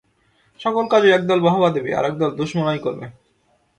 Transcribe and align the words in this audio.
সকল 0.59 0.85
কাজেই 0.91 1.15
একদল 1.17 1.39
বাহবা 1.45 1.69
দেবে, 1.75 1.91
আর 1.97 2.05
একদল 2.05 2.31
দুষমনাই 2.39 2.79
করবে। 2.85 3.05